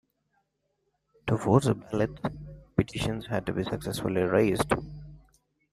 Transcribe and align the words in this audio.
To 1.27 1.37
force 1.37 1.67
a 1.67 1.75
ballot, 1.75 2.19
petitions 2.75 3.27
had 3.27 3.45
to 3.45 3.53
be 3.53 3.63
successfully 3.63 4.21
raised. 4.23 4.73